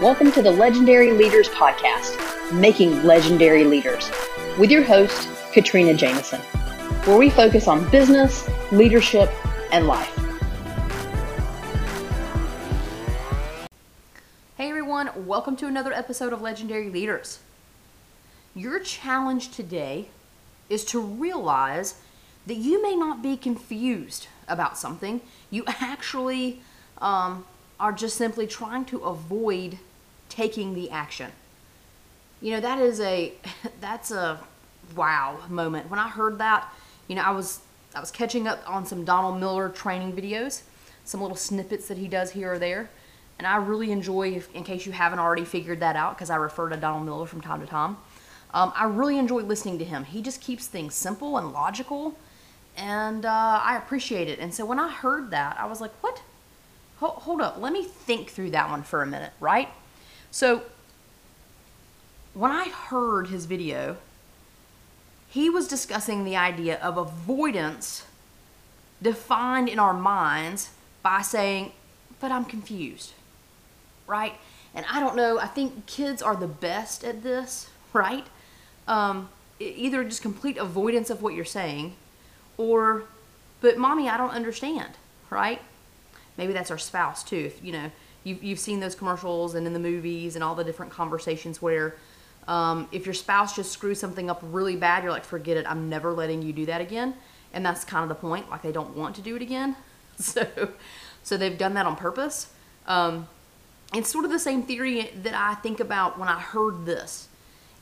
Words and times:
Welcome 0.00 0.30
to 0.30 0.42
the 0.42 0.52
Legendary 0.52 1.10
Leaders 1.10 1.48
Podcast, 1.48 2.52
Making 2.52 3.02
Legendary 3.02 3.64
Leaders, 3.64 4.08
with 4.56 4.70
your 4.70 4.84
host, 4.84 5.28
Katrina 5.52 5.92
Jameson, 5.92 6.40
where 7.04 7.18
we 7.18 7.28
focus 7.30 7.66
on 7.66 7.90
business, 7.90 8.48
leadership, 8.70 9.28
and 9.72 9.88
life. 9.88 10.16
Hey 14.56 14.68
everyone, 14.68 15.26
welcome 15.26 15.56
to 15.56 15.66
another 15.66 15.92
episode 15.92 16.32
of 16.32 16.40
Legendary 16.40 16.90
Leaders. 16.90 17.40
Your 18.54 18.78
challenge 18.78 19.50
today 19.50 20.10
is 20.70 20.84
to 20.84 21.00
realize 21.00 21.96
that 22.46 22.54
you 22.54 22.80
may 22.80 22.94
not 22.94 23.20
be 23.20 23.36
confused 23.36 24.28
about 24.46 24.78
something. 24.78 25.22
You 25.50 25.64
actually 25.66 26.60
um, 26.98 27.46
are 27.80 27.90
just 27.90 28.16
simply 28.16 28.46
trying 28.46 28.84
to 28.84 28.98
avoid 28.98 29.78
taking 30.28 30.74
the 30.74 30.90
action. 30.90 31.30
You 32.40 32.52
know, 32.52 32.60
that 32.60 32.80
is 32.80 33.00
a 33.00 33.32
that's 33.80 34.10
a 34.10 34.40
wow 34.96 35.38
moment. 35.48 35.90
When 35.90 35.98
I 35.98 36.08
heard 36.08 36.38
that, 36.38 36.72
you 37.08 37.16
know, 37.16 37.22
I 37.22 37.30
was 37.30 37.60
I 37.94 38.00
was 38.00 38.10
catching 38.10 38.46
up 38.46 38.62
on 38.66 38.86
some 38.86 39.04
Donald 39.04 39.40
Miller 39.40 39.68
training 39.68 40.12
videos, 40.12 40.62
some 41.04 41.20
little 41.20 41.36
snippets 41.36 41.88
that 41.88 41.98
he 41.98 42.08
does 42.08 42.30
here 42.32 42.52
or 42.52 42.58
there. 42.58 42.90
And 43.38 43.46
I 43.46 43.56
really 43.56 43.92
enjoy, 43.92 44.42
in 44.52 44.64
case 44.64 44.84
you 44.84 44.92
haven't 44.92 45.20
already 45.20 45.44
figured 45.44 45.80
that 45.80 45.94
out, 45.94 46.16
because 46.16 46.28
I 46.28 46.36
refer 46.36 46.68
to 46.70 46.76
Donald 46.76 47.04
Miller 47.04 47.24
from 47.24 47.40
time 47.40 47.60
to 47.60 47.66
time. 47.66 47.96
Um, 48.52 48.72
I 48.74 48.84
really 48.84 49.16
enjoy 49.16 49.42
listening 49.42 49.78
to 49.78 49.84
him. 49.84 50.04
He 50.04 50.22
just 50.22 50.40
keeps 50.40 50.66
things 50.66 50.94
simple 50.94 51.38
and 51.38 51.52
logical, 51.52 52.16
and 52.76 53.24
uh, 53.24 53.60
I 53.62 53.76
appreciate 53.76 54.28
it. 54.28 54.40
And 54.40 54.52
so 54.52 54.64
when 54.64 54.80
I 54.80 54.90
heard 54.90 55.30
that, 55.30 55.56
I 55.58 55.66
was 55.66 55.80
like, 55.80 55.92
what? 56.02 56.22
hold 57.00 57.40
up, 57.40 57.58
let 57.60 57.72
me 57.72 57.84
think 57.84 58.28
through 58.28 58.50
that 58.50 58.68
one 58.68 58.82
for 58.82 59.02
a 59.02 59.06
minute, 59.06 59.32
right? 59.38 59.68
So, 60.30 60.62
when 62.34 62.50
I 62.50 62.68
heard 62.68 63.28
his 63.28 63.46
video, 63.46 63.96
he 65.28 65.50
was 65.50 65.68
discussing 65.68 66.24
the 66.24 66.36
idea 66.36 66.78
of 66.80 66.96
avoidance 66.96 68.06
defined 69.02 69.68
in 69.68 69.78
our 69.78 69.94
minds 69.94 70.70
by 71.02 71.22
saying, 71.22 71.72
but 72.20 72.30
I'm 72.30 72.44
confused, 72.44 73.12
right? 74.06 74.34
And 74.74 74.84
I 74.90 75.00
don't 75.00 75.16
know, 75.16 75.38
I 75.38 75.46
think 75.46 75.86
kids 75.86 76.22
are 76.22 76.36
the 76.36 76.46
best 76.46 77.04
at 77.04 77.22
this, 77.22 77.70
right? 77.92 78.26
Um, 78.86 79.28
either 79.58 80.04
just 80.04 80.22
complete 80.22 80.56
avoidance 80.56 81.10
of 81.10 81.22
what 81.22 81.34
you're 81.34 81.44
saying 81.44 81.94
or, 82.56 83.04
but 83.60 83.78
mommy, 83.78 84.08
I 84.08 84.16
don't 84.16 84.30
understand, 84.30 84.94
right? 85.30 85.60
maybe 86.38 86.52
that's 86.54 86.70
our 86.70 86.78
spouse 86.78 87.22
too. 87.22 87.36
If 87.36 87.62
you 87.62 87.72
know 87.72 87.90
you've 88.24 88.42
you've 88.42 88.58
seen 88.58 88.80
those 88.80 88.94
commercials 88.94 89.54
and 89.54 89.66
in 89.66 89.72
the 89.72 89.78
movies 89.78 90.34
and 90.34 90.44
all 90.44 90.54
the 90.54 90.64
different 90.64 90.92
conversations 90.92 91.62
where 91.62 91.96
um, 92.46 92.88
if 92.92 93.04
your 93.04 93.14
spouse 93.14 93.54
just 93.54 93.72
screws 93.72 94.00
something 94.00 94.30
up 94.30 94.40
really 94.42 94.76
bad, 94.76 95.02
you're 95.02 95.12
like, 95.12 95.24
forget 95.24 95.56
it, 95.56 95.66
I'm 95.68 95.88
never 95.88 96.12
letting 96.12 96.42
you 96.42 96.52
do 96.52 96.66
that 96.66 96.80
again. 96.80 97.14
And 97.52 97.64
that's 97.64 97.84
kind 97.84 98.02
of 98.02 98.08
the 98.08 98.14
point. 98.14 98.50
Like 98.50 98.62
they 98.62 98.72
don't 98.72 98.96
want 98.96 99.14
to 99.16 99.22
do 99.22 99.36
it 99.36 99.42
again, 99.42 99.76
so 100.18 100.46
so 101.22 101.36
they've 101.36 101.58
done 101.58 101.74
that 101.74 101.86
on 101.86 101.96
purpose. 101.96 102.52
Um, 102.86 103.28
it's 103.94 104.10
sort 104.10 104.24
of 104.24 104.30
the 104.30 104.38
same 104.38 104.62
theory 104.62 105.10
that 105.22 105.34
I 105.34 105.54
think 105.54 105.80
about 105.80 106.18
when 106.18 106.28
I 106.28 106.38
heard 106.38 106.84
this. 106.84 107.28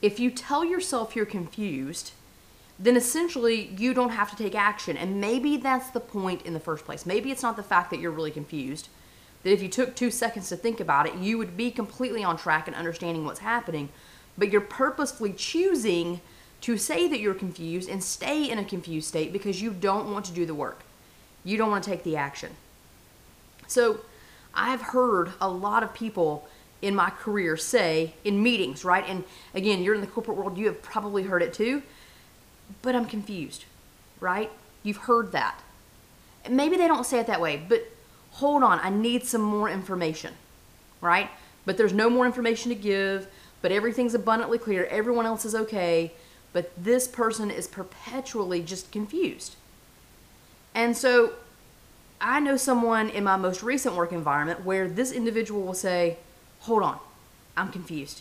If 0.03 0.21
you 0.21 0.31
tell 0.31 0.65
yourself 0.65 1.17
you're 1.17 1.27
confused, 1.27 2.13
then 2.79 2.97
essentially 2.97 3.75
you 3.77 3.95
don't 3.95 4.11
have 4.11 4.31
to 4.31 4.37
take 4.37 4.55
action. 4.55 4.97
And 4.97 5.21
maybe 5.21 5.57
that's 5.57 5.91
the 5.91 6.01
point 6.01 6.43
in 6.43 6.55
the 6.55 6.61
first 6.61 6.85
place. 6.85 7.07
Maybe 7.07 7.31
it's 7.31 7.43
not 7.43 7.57
the 7.57 7.63
fact 7.63 7.91
that 7.91 8.01
you're 8.01 8.11
really 8.11 8.31
confused. 8.31 8.89
That 9.47 9.53
if 9.53 9.63
you 9.63 9.69
took 9.69 9.95
two 9.95 10.11
seconds 10.11 10.49
to 10.49 10.57
think 10.57 10.81
about 10.81 11.07
it, 11.07 11.15
you 11.15 11.39
would 11.39 11.57
be 11.57 11.71
completely 11.71 12.25
on 12.25 12.37
track 12.37 12.67
and 12.67 12.75
understanding 12.75 13.25
what's 13.25 13.39
happening. 13.39 13.91
But 14.37 14.51
you're 14.51 14.61
purposefully 14.61 15.33
choosing 15.33 16.21
to 16.63 16.77
say 16.77 17.07
that 17.07 17.21
you're 17.21 17.35
confused 17.35 17.89
and 17.89 18.03
stay 18.03 18.51
in 18.51 18.59
a 18.59 18.65
confused 18.65 19.07
state 19.07 19.33
because 19.33 19.63
you 19.63 19.71
don't 19.73 20.13
want 20.13 20.25
to 20.25 20.33
do 20.33 20.47
the 20.47 20.55
work. 20.55 20.81
You 21.45 21.57
don't 21.57 21.71
want 21.71 21.85
to 21.85 21.91
take 21.91 22.03
the 22.03 22.17
action. 22.17 22.51
So 23.69 24.01
I've 24.53 24.83
heard 24.83 25.31
a 25.41 25.49
lot 25.49 25.85
of 25.85 25.95
people 25.95 26.49
in 26.83 26.97
my 26.97 27.11
career 27.11 27.57
say 27.57 28.15
in 28.25 28.43
meetings, 28.43 28.85
right? 28.85 29.05
And 29.07 29.23
again, 29.55 29.85
you're 29.85 29.95
in 29.95 30.01
the 30.01 30.09
corporate 30.09 30.37
world, 30.37 30.59
you 30.59 30.67
have 30.67 30.83
probably 30.83 31.23
heard 31.23 31.43
it 31.43 31.55
too 31.55 31.83
but 32.83 32.95
I'm 32.95 33.07
confused, 33.07 33.65
right? 34.21 34.51
You've 34.83 34.97
heard 34.99 35.33
that. 35.33 35.61
Maybe 36.49 36.77
they 36.77 36.87
don't 36.87 37.05
say 37.05 37.19
it 37.19 37.27
that 37.27 37.41
way, 37.41 37.61
but 37.69 37.91
hold 38.37 38.63
on, 38.63 38.79
I 38.83 38.91
need 38.91 39.25
some 39.25 39.41
more 39.41 39.71
information, 39.71 40.35
right? 41.01 41.31
But 41.65 41.79
there's 41.79 41.95
no 41.95 42.11
more 42.11 42.27
information 42.27 42.69
to 42.69 42.75
give, 42.75 43.29
but 43.63 43.73
everything's 43.73 44.13
abundantly 44.13 44.59
clear, 44.59 44.85
everyone 44.87 45.25
else 45.25 45.47
is 45.47 45.55
okay, 45.55 46.13
but 46.53 46.71
this 46.77 47.09
person 47.09 47.51
is 47.51 47.67
perpetually 47.67 48.63
just 48.63 48.93
confused. 48.93 49.57
And 50.75 50.95
so 50.95 51.33
I 52.21 52.41
know 52.41 52.59
someone 52.59 53.09
in 53.09 53.25
my 53.25 53.37
most 53.37 53.63
recent 53.63 53.95
work 53.95 54.13
environment 54.13 54.65
where 54.65 54.87
this 54.87 55.13
individual 55.13 55.63
will 55.63 55.75
say, 55.75 56.19
Hold 56.61 56.83
on, 56.83 56.99
I'm 57.57 57.71
confused. 57.71 58.21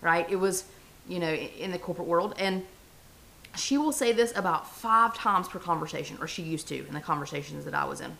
Right? 0.00 0.28
It 0.30 0.36
was, 0.36 0.64
you 1.06 1.18
know, 1.18 1.32
in 1.32 1.70
the 1.70 1.78
corporate 1.78 2.08
world. 2.08 2.34
And 2.38 2.64
she 3.56 3.76
will 3.76 3.92
say 3.92 4.12
this 4.12 4.34
about 4.34 4.70
five 4.70 5.14
times 5.14 5.48
per 5.48 5.58
conversation, 5.58 6.16
or 6.20 6.26
she 6.26 6.42
used 6.42 6.68
to 6.68 6.86
in 6.86 6.94
the 6.94 7.00
conversations 7.00 7.66
that 7.66 7.74
I 7.74 7.84
was 7.84 8.00
in. 8.00 8.16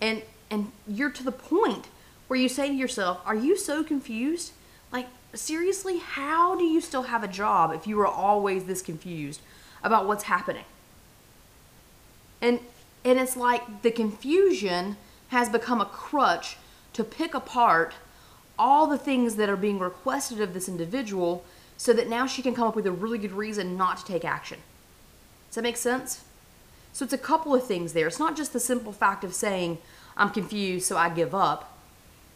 And 0.00 0.22
and 0.50 0.72
you're 0.86 1.10
to 1.10 1.22
the 1.22 1.32
point 1.32 1.86
where 2.28 2.38
you 2.38 2.48
say 2.48 2.68
to 2.68 2.74
yourself, 2.74 3.20
Are 3.24 3.34
you 3.34 3.56
so 3.56 3.82
confused? 3.82 4.52
Like, 4.92 5.08
seriously, 5.34 5.98
how 5.98 6.56
do 6.56 6.64
you 6.64 6.80
still 6.80 7.02
have 7.02 7.22
a 7.22 7.28
job 7.28 7.72
if 7.72 7.86
you 7.86 8.00
are 8.00 8.06
always 8.06 8.64
this 8.64 8.82
confused 8.82 9.40
about 9.82 10.06
what's 10.06 10.24
happening? 10.24 10.64
And 12.40 12.60
and 13.04 13.18
it's 13.18 13.36
like 13.36 13.82
the 13.82 13.90
confusion 13.90 14.96
has 15.28 15.48
become 15.48 15.80
a 15.80 15.86
crutch 15.86 16.56
to 16.92 17.04
pick 17.04 17.34
apart 17.34 17.94
all 18.58 18.86
the 18.86 18.98
things 18.98 19.36
that 19.36 19.48
are 19.48 19.56
being 19.56 19.78
requested 19.78 20.40
of 20.40 20.52
this 20.52 20.68
individual 20.68 21.44
so 21.76 21.94
that 21.94 22.08
now 22.08 22.26
she 22.26 22.42
can 22.42 22.54
come 22.54 22.68
up 22.68 22.76
with 22.76 22.86
a 22.86 22.92
really 22.92 23.16
good 23.16 23.32
reason 23.32 23.76
not 23.76 23.96
to 23.96 24.04
take 24.04 24.24
action. 24.24 24.58
Does 25.48 25.54
that 25.54 25.62
make 25.62 25.78
sense? 25.78 26.24
So 26.92 27.04
it's 27.04 27.14
a 27.14 27.18
couple 27.18 27.54
of 27.54 27.66
things 27.66 27.92
there. 27.92 28.06
It's 28.06 28.18
not 28.18 28.36
just 28.36 28.52
the 28.52 28.60
simple 28.60 28.92
fact 28.92 29.24
of 29.24 29.34
saying, 29.34 29.78
I'm 30.16 30.30
confused, 30.30 30.86
so 30.86 30.96
I 30.96 31.08
give 31.08 31.34
up. 31.34 31.78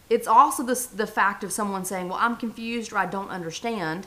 It's 0.08 0.28
also 0.28 0.62
the, 0.62 0.86
the 0.94 1.06
fact 1.06 1.42
of 1.42 1.52
someone 1.52 1.84
saying, 1.84 2.08
Well, 2.08 2.18
I'm 2.20 2.36
confused 2.36 2.92
or 2.92 2.98
I 2.98 3.06
don't 3.06 3.30
understand, 3.30 4.06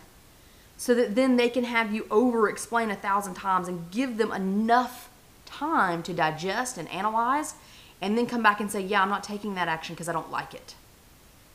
so 0.77 0.93
that 0.93 1.15
then 1.15 1.37
they 1.37 1.49
can 1.49 1.63
have 1.63 1.93
you 1.93 2.05
over 2.11 2.47
explain 2.49 2.91
a 2.91 2.95
thousand 2.95 3.33
times 3.33 3.67
and 3.67 3.89
give 3.91 4.17
them 4.17 4.31
enough 4.31 5.09
time 5.45 6.03
to 6.03 6.13
digest 6.13 6.77
and 6.77 6.87
analyze, 6.89 7.55
and 7.99 8.17
then 8.17 8.27
come 8.27 8.43
back 8.43 8.59
and 8.59 8.71
say, 8.71 8.81
Yeah, 8.81 9.01
I'm 9.01 9.09
not 9.09 9.23
taking 9.23 9.55
that 9.55 9.67
action 9.67 9.95
because 9.95 10.07
I 10.09 10.13
don't 10.13 10.31
like 10.31 10.53
it. 10.53 10.75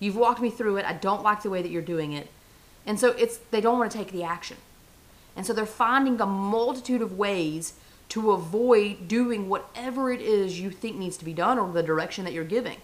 You've 0.01 0.17
walked 0.17 0.41
me 0.41 0.51
through 0.51 0.79
it. 0.79 0.85
I 0.85 0.93
don't 0.93 1.23
like 1.23 1.43
the 1.43 1.51
way 1.51 1.63
that 1.63 1.71
you're 1.71 1.81
doing 1.81 2.13
it. 2.13 2.29
And 2.85 2.99
so 2.99 3.11
it's 3.13 3.39
they 3.53 3.61
don't 3.61 3.79
want 3.79 3.93
to 3.93 3.99
take 3.99 4.11
the 4.11 4.25
action. 4.25 4.57
And 5.37 5.47
so 5.47 5.53
they're 5.53 5.67
finding 5.67 6.21
a 6.21 6.27
multitude 6.27 7.01
of 7.01 7.17
ways 7.17 7.75
to 8.13 8.33
avoid 8.33 9.09
doing 9.09 9.49
whatever 9.49 10.13
it 10.13 10.21
is 10.21 10.61
you 10.61 10.71
think 10.71 10.99
needs 10.99 11.17
to 11.17 11.25
be 11.25 11.33
done 11.33 11.59
or 11.59 11.73
the 11.73 11.83
direction 11.83 12.27
that 12.27 12.35
you're 12.35 12.45
giving. 12.45 12.77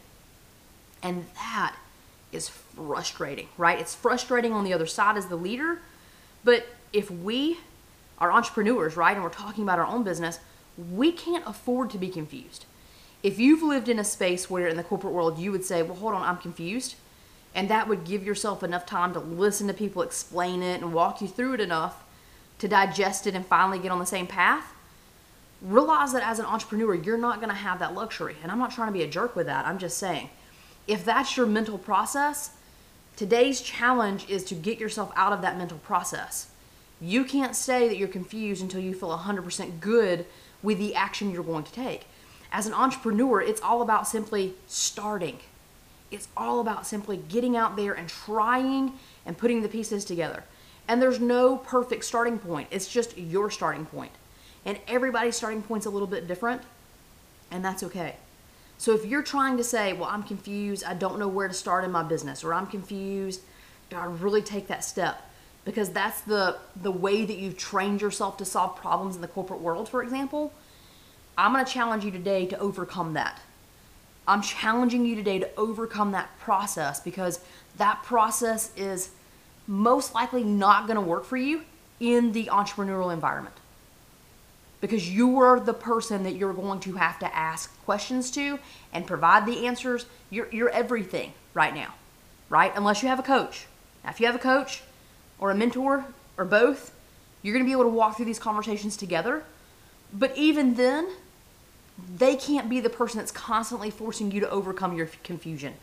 And 1.03 1.27
that 1.35 1.77
is 2.33 2.49
frustrating, 2.49 3.47
right? 3.59 3.79
It's 3.79 3.95
frustrating 3.95 4.55
on 4.55 4.65
the 4.65 4.73
other 4.73 4.87
side 4.87 5.19
as 5.19 5.27
the 5.27 5.37
leader, 5.37 5.81
but 6.45 6.67
if 6.95 7.11
we 7.11 7.59
are 8.17 8.33
entrepreneurs, 8.33 8.97
right, 8.97 9.13
and 9.13 9.23
we're 9.23 9.29
talking 9.29 9.65
about 9.65 9.79
our 9.79 9.85
own 9.85 10.03
business, 10.03 10.41
we 10.95 11.13
can't 11.13 11.47
afford 11.47 11.91
to 11.91 11.99
be 11.99 12.09
confused. 12.09 12.65
If 13.23 13.39
you've 13.39 13.63
lived 13.63 13.91
in 13.91 13.99
a 13.99 14.05
space 14.05 14.49
where 14.49 14.67
in 14.67 14.79
the 14.79 14.83
corporate 14.83 15.13
world 15.13 15.39
you 15.39 15.53
would 15.53 15.65
say, 15.65 15.83
well, 15.83 15.97
hold 15.97 16.15
on, 16.15 16.23
I'm 16.23 16.39
confused, 16.39 16.95
and 17.55 17.69
that 17.69 17.87
would 17.87 18.05
give 18.05 18.25
yourself 18.25 18.63
enough 18.63 18.87
time 18.87 19.13
to 19.13 19.21
listen 19.21 19.67
to 19.67 19.75
people 19.75 20.01
explain 20.01 20.63
it 20.63 20.81
and 20.81 20.95
walk 20.95 21.21
you 21.21 21.29
through 21.29 21.53
it 21.53 21.61
enough 21.61 22.03
to 22.61 22.67
digest 22.67 23.27
it 23.27 23.35
and 23.35 23.45
finally 23.45 23.79
get 23.79 23.93
on 23.93 23.99
the 23.99 24.07
same 24.07 24.27
path 24.27 24.73
realize 25.63 26.13
that 26.13 26.23
as 26.23 26.39
an 26.39 26.47
entrepreneur 26.47 26.95
you're 26.95 27.19
not 27.19 27.37
going 27.37 27.49
to 27.49 27.55
have 27.55 27.79
that 27.79 27.95
luxury 27.95 28.37
and 28.43 28.53
i'm 28.53 28.59
not 28.59 28.71
trying 28.71 28.89
to 28.89 28.93
be 28.93 29.03
a 29.03 29.09
jerk 29.09 29.35
with 29.35 29.47
that 29.47 29.67
i'm 29.67 29.79
just 29.79 29.99
saying 29.99 30.31
if 30.87 31.05
that's 31.05 31.37
your 31.37 31.47
mental 31.47 31.79
process 31.79 32.51
today's 33.17 33.61
challenge 33.61 34.29
is 34.29 34.45
to 34.45 34.55
get 34.55 34.79
yourself 34.79 35.13
out 35.17 35.33
of 35.33 35.43
that 35.43 35.59
mental 35.59 35.79
process 35.79 36.51
you 37.01 37.25
can't 37.25 37.55
say 37.55 37.89
that 37.89 37.97
you're 37.97 38.09
confused 38.09 38.63
until 38.63 38.81
you 38.81 38.93
feel 38.93 39.17
100% 39.17 39.81
good 39.81 40.27
with 40.63 40.79
the 40.79 40.95
action 40.95 41.31
you're 41.31 41.45
going 41.45 41.65
to 41.65 41.73
take 41.73 42.07
as 42.53 42.67
an 42.67 42.75
entrepreneur 42.75 43.41
it's 43.41 43.61
all 43.61 43.83
about 43.83 44.07
simply 44.07 44.55
starting 44.67 45.39
it's 46.11 46.29
all 46.37 46.61
about 46.61 46.87
simply 46.87 47.17
getting 47.17 47.57
out 47.57 47.77
there 47.77 47.93
and 47.93 48.09
trying 48.09 48.95
and 49.27 49.37
putting 49.37 49.63
the 49.63 49.69
pieces 49.69 50.05
together. 50.05 50.45
And 50.87 51.03
there's 51.03 51.21
no 51.21 51.59
perfect 51.59 52.05
starting 52.05 52.39
point. 52.39 52.69
It's 52.71 52.89
just 52.89 53.17
your 53.19 53.51
starting 53.51 53.85
point. 53.85 54.13
And 54.65 54.79
everybody's 54.87 55.37
starting 55.37 55.63
point's 55.63 55.87
a 55.87 55.91
little 55.91 56.09
bit 56.09 56.27
different, 56.27 56.63
and 57.51 57.65
that's 57.65 57.83
okay. 57.83 58.17
So 58.77 58.95
if 58.95 59.05
you're 59.05 59.23
trying 59.23 59.57
to 59.57 59.65
say, 59.65 59.93
well, 59.93 60.09
I'm 60.09 60.23
confused, 60.23 60.85
I 60.85 60.95
don't 60.95 61.19
know 61.19 61.29
where 61.29 61.49
to 61.49 61.55
start 61.55 61.85
in 61.85 61.91
my 61.91 62.03
business, 62.03 62.45
or 62.45 62.55
I'm 62.55 62.67
confused, 62.67 63.41
do 63.91 63.97
I 63.97 64.05
really 64.05 64.43
take 64.43 64.69
that 64.69 64.85
step? 64.85 65.23
Because 65.65 65.91
that's 65.91 66.21
the 66.23 66.59
the 66.81 66.93
way 66.93 67.25
that 67.25 67.37
you've 67.37 67.59
trained 67.59 68.01
yourself 68.01 68.37
to 68.39 68.45
solve 68.45 68.77
problems 68.77 69.17
in 69.17 69.21
the 69.21 69.29
corporate 69.29 69.61
world, 69.61 69.89
for 69.89 70.03
example. 70.03 70.53
I'm 71.37 71.55
to 71.65 71.71
challenge 71.71 72.05
you 72.05 72.11
today 72.11 72.47
to 72.47 72.59
overcome 72.59 73.15
that. 73.15 73.41
I'm 74.27 74.43
challenging 74.43 75.05
you 75.07 75.15
today 75.15 75.39
to 75.39 75.51
overcome 75.57 76.13
that 76.13 76.37
process 76.39 77.01
because 77.01 77.41
that 77.77 78.03
process 78.03 78.73
is 78.77 79.11
most 79.67 80.15
likely 80.15 80.45
not 80.45 80.87
going 80.87 80.97
to 80.97 81.01
work 81.01 81.25
for 81.25 81.37
you 81.37 81.63
in 82.01 82.33
the 82.33 82.47
entrepreneurial 82.47 83.13
environment 83.13 83.57
because 84.81 85.13
you're 85.13 85.61
the 85.61 85.75
person 85.75 86.23
that 86.23 86.35
you're 86.37 86.53
going 86.53 86.81
to 86.81 86.93
have 86.95 87.19
to 87.19 87.37
ask 87.37 87.77
questions 87.85 88.31
to 88.33 88.59
and 88.93 89.07
provide 89.07 89.47
the 89.47 89.67
answers. 89.67 90.07
You're, 90.31 90.49
you're 90.53 90.71
everything 90.71 91.33
right 91.55 91.75
now, 91.75 91.95
right? 92.49 92.73
Unless 92.75 93.03
you 93.03 93.09
have 93.09 93.19
a 93.19 93.25
coach. 93.25 93.67
Now, 94.05 94.11
if 94.11 94.21
you 94.21 94.27
have 94.27 94.37
a 94.37 94.41
coach 94.41 94.83
or 95.39 95.51
a 95.51 95.55
mentor 95.55 96.05
or 96.37 96.45
both, 96.45 96.95
you're 97.43 97.55
going 97.55 97.65
to 97.65 97.69
be 97.69 97.73
able 97.73 97.85
to 97.85 97.89
walk 97.89 98.17
through 98.17 98.27
these 98.27 98.39
conversations 98.39 98.97
together. 98.97 99.43
But 100.13 100.37
even 100.37 100.75
then, 100.75 101.09
they 102.17 102.37
can't 102.37 102.69
be 102.69 102.81
the 102.81 102.91
person 102.91 103.19
that's 103.19 103.33
constantly 103.33 103.91
forcing 103.91 104.31
you 104.31 104.41
to 104.41 104.51
overcome 104.51 104.97
your 104.97 105.11
confusion. 105.25 105.75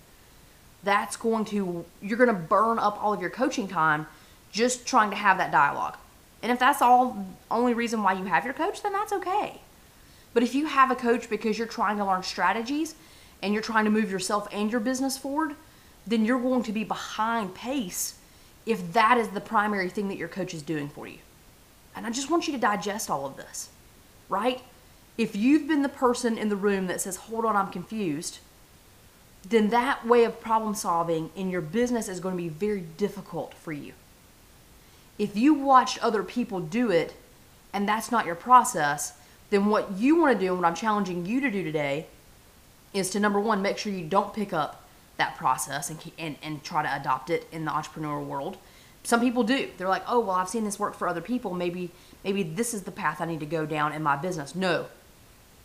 That's 0.83 1.17
going 1.17 1.45
to, 1.45 1.85
you're 2.01 2.17
going 2.17 2.29
to 2.29 2.33
burn 2.33 2.79
up 2.79 3.01
all 3.03 3.13
of 3.13 3.19
your 3.19 3.29
coaching 3.29 3.67
time 3.67 4.07
just 4.51 4.85
trying 4.85 5.09
to 5.09 5.15
have 5.15 5.37
that 5.37 5.51
dialogue. 5.51 5.97
And 6.45 6.51
if 6.51 6.59
that's 6.59 6.79
all 6.79 7.25
only 7.49 7.73
reason 7.73 8.03
why 8.03 8.13
you 8.13 8.25
have 8.25 8.45
your 8.45 8.53
coach, 8.53 8.83
then 8.83 8.93
that's 8.93 9.11
okay. 9.11 9.61
But 10.31 10.43
if 10.43 10.53
you 10.53 10.67
have 10.67 10.91
a 10.91 10.95
coach 10.95 11.27
because 11.27 11.57
you're 11.57 11.65
trying 11.65 11.97
to 11.97 12.05
learn 12.05 12.21
strategies 12.21 12.93
and 13.41 13.51
you're 13.51 13.63
trying 13.63 13.85
to 13.85 13.89
move 13.89 14.11
yourself 14.11 14.47
and 14.51 14.71
your 14.71 14.79
business 14.79 15.17
forward, 15.17 15.55
then 16.05 16.23
you're 16.23 16.39
going 16.39 16.61
to 16.61 16.71
be 16.71 16.83
behind 16.83 17.55
pace 17.55 18.19
if 18.67 18.93
that 18.93 19.17
is 19.17 19.29
the 19.29 19.41
primary 19.41 19.89
thing 19.89 20.07
that 20.09 20.17
your 20.17 20.27
coach 20.27 20.53
is 20.53 20.61
doing 20.61 20.87
for 20.87 21.07
you. 21.07 21.17
And 21.95 22.05
I 22.05 22.11
just 22.11 22.29
want 22.29 22.45
you 22.45 22.53
to 22.53 22.59
digest 22.59 23.09
all 23.09 23.25
of 23.25 23.37
this, 23.37 23.69
right? 24.29 24.61
If 25.17 25.35
you've 25.35 25.67
been 25.67 25.81
the 25.81 25.89
person 25.89 26.37
in 26.37 26.49
the 26.49 26.55
room 26.55 26.85
that 26.85 27.01
says, 27.01 27.15
hold 27.15 27.45
on, 27.45 27.55
I'm 27.55 27.71
confused, 27.71 28.37
then 29.49 29.69
that 29.69 30.05
way 30.05 30.25
of 30.25 30.39
problem 30.41 30.75
solving 30.75 31.31
in 31.35 31.49
your 31.49 31.61
business 31.61 32.07
is 32.07 32.19
going 32.19 32.37
to 32.37 32.43
be 32.43 32.49
very 32.49 32.81
difficult 32.81 33.55
for 33.55 33.71
you 33.71 33.93
if 35.17 35.37
you 35.37 35.53
watched 35.53 36.03
other 36.03 36.23
people 36.23 36.59
do 36.59 36.91
it 36.91 37.13
and 37.73 37.87
that's 37.87 38.11
not 38.11 38.25
your 38.25 38.35
process, 38.35 39.17
then 39.49 39.67
what 39.67 39.91
you 39.93 40.19
want 40.19 40.37
to 40.37 40.39
do 40.39 40.53
and 40.53 40.61
what 40.61 40.67
I'm 40.67 40.75
challenging 40.75 41.25
you 41.25 41.41
to 41.41 41.51
do 41.51 41.63
today 41.63 42.07
is 42.93 43.09
to 43.11 43.19
number 43.19 43.39
one, 43.39 43.61
make 43.61 43.77
sure 43.77 43.91
you 43.91 44.05
don't 44.05 44.33
pick 44.33 44.53
up 44.53 44.83
that 45.17 45.35
process 45.37 45.89
and, 45.89 45.99
and, 46.17 46.35
and 46.41 46.63
try 46.63 46.81
to 46.81 46.95
adopt 46.95 47.29
it 47.29 47.47
in 47.51 47.65
the 47.65 47.71
entrepreneurial 47.71 48.25
world. 48.25 48.57
Some 49.03 49.21
people 49.21 49.43
do. 49.43 49.69
They're 49.77 49.87
like, 49.87 50.03
oh, 50.07 50.19
well, 50.19 50.31
I've 50.37 50.49
seen 50.49 50.63
this 50.63 50.79
work 50.79 50.95
for 50.95 51.07
other 51.07 51.21
people. 51.21 51.53
Maybe, 51.53 51.91
maybe 52.23 52.43
this 52.43 52.73
is 52.73 52.83
the 52.83 52.91
path 52.91 53.21
I 53.21 53.25
need 53.25 53.39
to 53.41 53.45
go 53.45 53.65
down 53.65 53.93
in 53.93 54.01
my 54.01 54.15
business. 54.15 54.55
No, 54.55 54.87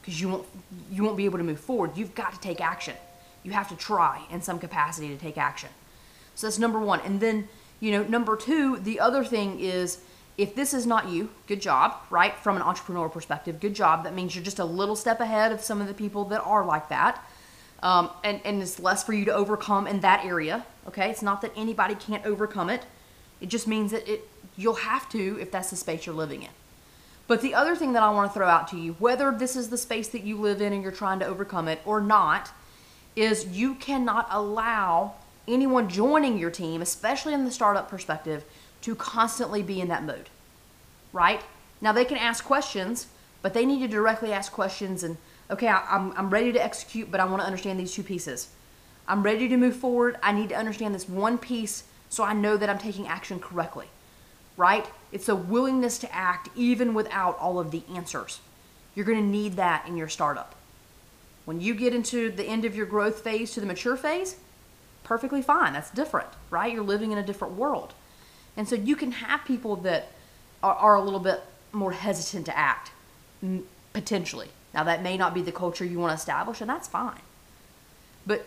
because 0.01 0.21
you 0.21 0.29
won't, 0.29 0.47
you 0.91 1.03
won't 1.03 1.17
be 1.17 1.25
able 1.25 1.39
to 1.39 1.45
move 1.45 1.61
forward. 1.61 1.97
You've 1.97 2.15
got 2.15 2.35
to 2.35 2.41
take 2.41 2.61
action. 2.61 2.97
You 3.43 3.53
have 3.53 3.69
to 3.71 3.77
try 3.77 4.23
in 4.31 4.43
some 4.43 4.59
capacity 4.59 5.09
to 5.09 5.17
take 5.17 5.39
action. 5.39 5.71
So 6.35 6.47
that's 6.47 6.59
number 6.59 6.79
one. 6.79 7.01
And 7.01 7.21
then 7.21 7.49
you 7.81 7.91
know, 7.93 8.03
number 8.05 8.37
two, 8.37 8.79
the 8.79 9.01
other 9.01 9.25
thing 9.25 9.59
is 9.59 10.01
if 10.39 10.55
this 10.55 10.73
is 10.73 10.87
not 10.87 11.09
you, 11.09 11.31
good 11.47 11.61
job, 11.61 11.97
right? 12.09 12.39
From 12.39 12.57
an 12.57 12.63
entrepreneurial 12.63 13.13
perspective, 13.13 13.61
good 13.61 13.75
job. 13.75 14.05
That 14.05 14.15
means 14.15 14.35
you're 14.35 14.45
just 14.45 14.59
a 14.59 14.65
little 14.65 14.97
step 14.97 15.21
ahead 15.21 15.53
of 15.53 15.61
some 15.61 15.81
of 15.81 15.89
the 15.89 15.95
people 15.95 16.25
that 16.27 16.43
are 16.43 16.65
like 16.65 16.89
that. 16.89 17.23
Um, 17.83 18.11
and, 18.23 18.41
and 18.45 18.63
it's 18.63 18.79
less 18.79 19.03
for 19.03 19.13
you 19.13 19.25
to 19.25 19.33
overcome 19.33 19.87
in 19.87 20.01
that 20.01 20.25
area. 20.25 20.65
Okay, 20.87 21.11
it's 21.11 21.23
not 21.23 21.41
that 21.43 21.53
anybody 21.57 21.95
can't 21.95 22.25
overcome 22.27 22.71
it. 22.71 22.85
It 23.41 23.49
just 23.49 23.67
means 23.67 23.91
that 23.91 24.07
it 24.09 24.29
you'll 24.57 24.75
have 24.75 25.09
to 25.11 25.39
if 25.41 25.51
that's 25.51 25.71
the 25.71 25.77
space 25.77 26.07
you're 26.07 26.15
living 26.15 26.43
in. 26.43 26.51
But 27.27 27.43
the 27.43 27.55
other 27.55 27.77
thing 27.77 27.93
that 27.93 28.03
I 28.03 28.11
want 28.11 28.31
to 28.31 28.35
throw 28.35 28.49
out 28.49 28.69
to 28.69 28.77
you, 28.77 28.95
whether 28.95 29.31
this 29.31 29.57
is 29.57 29.71
the 29.71 29.79
space 29.79 30.09
that 30.09 30.25
you 30.25 30.37
live 30.39 30.61
in 30.61 30.73
and 30.73 30.83
you're 30.83 30.93
trying 30.93 31.21
to 31.21 31.27
overcome 31.27 31.69
it 31.69 31.81
or 31.85 32.01
not, 32.01 32.51
is 33.15 33.47
you 33.47 33.77
cannot 33.77 34.27
allow 34.31 35.15
anyone 35.53 35.89
joining 35.89 36.39
your 36.39 36.51
team, 36.51 36.83
especially 36.83 37.35
in 37.35 37.45
the 37.45 37.51
startup 37.51 37.89
perspective, 37.89 38.45
to 38.83 38.95
constantly 38.95 39.63
be 39.63 39.81
in 39.81 39.89
that 39.89 40.05
mode, 40.05 40.31
right? 41.13 41.43
Now 41.81 41.93
they 41.93 42.05
can 42.05 42.17
ask 42.17 42.45
questions, 42.45 43.07
but 43.43 43.55
they 43.55 43.67
need 43.67 43.81
to 43.81 43.89
directly 43.89 44.33
ask 44.33 44.53
questions 44.53 45.03
and, 45.03 45.17
okay, 45.51 45.69
I, 45.69 45.85
I'm, 45.89 46.13
I'm 46.17 46.31
ready 46.31 46.53
to 46.53 46.63
execute, 46.63 47.11
but 47.11 47.21
I 47.21 47.25
want 47.25 47.41
to 47.41 47.47
understand 47.47 47.79
these 47.79 47.93
two 47.93 48.03
pieces. 48.03 48.49
I'm 49.09 49.23
ready 49.23 49.49
to 49.49 49.57
move 49.57 49.77
forward. 49.77 50.17
I 50.23 50.33
need 50.33 50.51
to 50.51 50.57
understand 50.57 50.95
this 50.95 51.09
one 51.09 51.39
piece 51.39 51.85
so 52.09 52.25
I 52.25 52.33
know 52.33 52.57
that 52.57 52.69
I'm 52.69 52.79
taking 52.79 53.07
action 53.07 53.41
correctly, 53.41 53.87
right? 54.57 54.87
It's 55.13 55.29
a 55.29 55.37
willingness 55.37 55.99
to 55.99 56.15
act 56.15 56.49
even 56.55 56.95
without 56.95 57.39
all 57.39 57.59
of 57.59 57.71
the 57.71 57.83
answers. 57.95 58.41
You're 58.95 59.07
going 59.07 59.19
to 59.19 59.25
need 59.25 59.55
that 59.57 59.87
in 59.87 59.97
your 59.97 60.09
startup. 60.09 60.55
When 61.45 61.61
you 61.61 61.75
get 61.75 61.95
into 61.95 62.31
the 62.31 62.45
end 62.45 62.65
of 62.65 62.77
your 62.77 62.87
growth 62.87 63.21
phase 63.21 63.53
to 63.53 63.61
the 63.61 63.67
mature 63.67 63.97
phase, 63.97 64.37
perfectly 65.11 65.43
fine. 65.43 65.73
That's 65.73 65.91
different, 65.91 66.29
right? 66.51 66.73
You're 66.73 66.85
living 66.85 67.11
in 67.11 67.19
a 67.19 67.23
different 67.25 67.55
world. 67.55 67.95
And 68.57 68.69
so 68.69 68.77
you 68.77 68.95
can 68.95 69.11
have 69.11 69.45
people 69.45 69.75
that 69.79 70.13
are, 70.63 70.77
are 70.77 70.95
a 70.95 71.03
little 71.03 71.19
bit 71.19 71.43
more 71.73 71.91
hesitant 71.91 72.47
to 72.47 72.57
act, 72.57 72.93
potentially. 73.93 74.51
Now, 74.73 74.85
that 74.85 75.03
may 75.03 75.17
not 75.17 75.35
be 75.35 75.43
the 75.43 75.51
culture 75.51 75.85
you 75.85 75.99
want 75.99 76.13
to 76.13 76.15
establish, 76.15 76.61
and 76.61 76.71
that's 76.71 76.87
fine. 76.87 77.23
But 78.25 78.47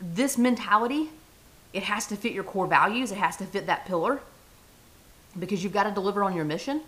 this 0.00 0.38
mentality, 0.38 1.10
it 1.74 1.82
has 1.82 2.06
to 2.06 2.16
fit 2.16 2.32
your 2.32 2.44
core 2.44 2.66
values, 2.66 3.12
it 3.12 3.18
has 3.18 3.36
to 3.36 3.44
fit 3.44 3.66
that 3.66 3.84
pillar 3.84 4.22
because 5.38 5.62
you've 5.62 5.74
got 5.74 5.84
to 5.84 5.90
deliver 5.90 6.22
on 6.22 6.34
your 6.34 6.46
mission. 6.46 6.80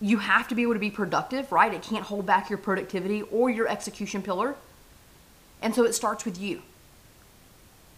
You 0.00 0.18
have 0.18 0.48
to 0.48 0.56
be 0.56 0.62
able 0.62 0.74
to 0.74 0.80
be 0.80 0.90
productive, 0.90 1.52
right? 1.52 1.72
It 1.72 1.82
can't 1.82 2.02
hold 2.02 2.26
back 2.26 2.50
your 2.50 2.58
productivity 2.58 3.22
or 3.22 3.48
your 3.48 3.68
execution 3.68 4.22
pillar. 4.22 4.56
And 5.62 5.72
so 5.72 5.84
it 5.84 5.92
starts 5.92 6.24
with 6.24 6.36
you. 6.36 6.62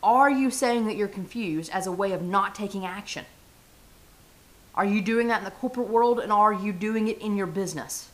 Are 0.03 0.31
you 0.31 0.51
saying 0.51 0.87
that 0.87 0.97
you're 0.97 1.09
confused 1.09 1.71
as 1.73 1.87
a 1.87 1.93
way 1.93 2.13
of 2.13 2.23
not 2.23 2.55
taking 2.55 2.87
action? 2.87 3.27
Are 4.75 4.85
you 4.85 5.03
doing 5.03 5.29
that 5.29 5.39
in 5.39 5.45
the 5.45 5.51
corporate 5.51 5.89
world 5.89 6.21
and 6.21 6.33
are 6.33 6.53
you 6.53 6.73
doing 6.73 7.09
it 7.09 7.19
in 7.21 7.37
your 7.37 7.47
business? 7.47 8.09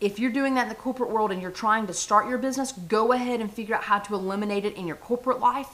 If 0.00 0.18
you're 0.18 0.30
doing 0.30 0.54
that 0.54 0.62
in 0.62 0.68
the 0.68 0.74
corporate 0.74 1.10
world 1.10 1.32
and 1.32 1.42
you're 1.42 1.50
trying 1.50 1.86
to 1.88 1.92
start 1.92 2.28
your 2.28 2.38
business, 2.38 2.72
go 2.72 3.12
ahead 3.12 3.40
and 3.40 3.52
figure 3.52 3.74
out 3.74 3.84
how 3.84 3.98
to 3.98 4.14
eliminate 4.14 4.64
it 4.64 4.76
in 4.76 4.86
your 4.86 4.96
corporate 4.96 5.40
life 5.40 5.70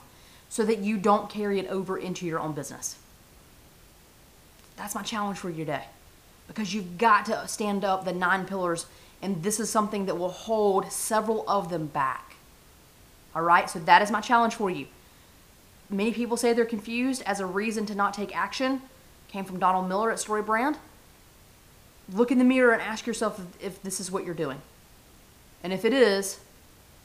so 0.48 0.64
that 0.64 0.78
you 0.78 0.96
don't 0.96 1.28
carry 1.28 1.58
it 1.58 1.68
over 1.68 1.98
into 1.98 2.26
your 2.26 2.40
own 2.40 2.52
business. 2.52 2.96
That's 4.76 4.94
my 4.94 5.02
challenge 5.02 5.38
for 5.38 5.50
you 5.50 5.64
today 5.64 5.84
because 6.48 6.74
you've 6.74 6.98
got 6.98 7.26
to 7.26 7.46
stand 7.48 7.84
up 7.84 8.04
the 8.04 8.12
nine 8.12 8.46
pillars, 8.46 8.86
and 9.22 9.42
this 9.42 9.60
is 9.60 9.70
something 9.70 10.06
that 10.06 10.18
will 10.18 10.30
hold 10.30 10.90
several 10.90 11.44
of 11.48 11.70
them 11.70 11.86
back. 11.86 12.33
All 13.34 13.42
right, 13.42 13.68
so 13.68 13.78
that 13.80 14.02
is 14.02 14.10
my 14.10 14.20
challenge 14.20 14.54
for 14.54 14.70
you. 14.70 14.86
Many 15.90 16.12
people 16.12 16.36
say 16.36 16.52
they're 16.52 16.64
confused 16.64 17.22
as 17.26 17.40
a 17.40 17.46
reason 17.46 17.86
to 17.86 17.94
not 17.94 18.14
take 18.14 18.34
action. 18.36 18.82
Came 19.28 19.44
from 19.44 19.58
Donald 19.58 19.88
Miller 19.88 20.10
at 20.10 20.18
StoryBrand. 20.18 20.76
Look 22.12 22.30
in 22.30 22.38
the 22.38 22.44
mirror 22.44 22.72
and 22.72 22.82
ask 22.82 23.06
yourself 23.06 23.40
if, 23.60 23.82
this 23.82 24.00
is 24.00 24.10
what 24.10 24.24
you're 24.24 24.34
doing. 24.34 24.60
And 25.62 25.72
if 25.72 25.84
it 25.84 25.92
is, 25.92 26.40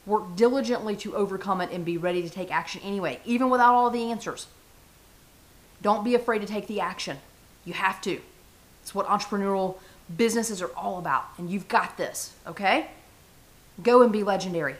work 0.05 0.35
diligently 0.35 0.95
to 0.97 1.15
overcome 1.15 1.61
it 1.61 1.71
and 1.71 1.85
be 1.85 1.97
ready 1.97 2.21
to 2.21 2.29
take 2.29 2.51
action 2.51 2.81
anyway, 2.83 3.19
even 3.25 3.49
without 3.49 3.73
all 3.73 3.89
the 3.89 4.11
answers. 4.11 4.47
Don't 5.81 6.03
be 6.03 6.15
afraid 6.15 6.39
to 6.39 6.47
take 6.47 6.67
the 6.67 6.81
action. 6.81 7.17
You 7.65 7.73
have 7.73 8.01
to. 8.01 8.19
It's 8.81 8.93
what 8.93 9.07
entrepreneurial 9.07 9.77
businesses 10.15 10.61
are 10.61 10.71
all 10.75 10.97
about. 10.99 11.25
And 11.37 11.49
you've 11.49 11.67
got 11.67 11.97
this, 11.97 12.33
okay? 12.45 12.87
Go 13.81 14.01
and 14.01 14.11
be 14.11 14.23
legendary. 14.23 14.75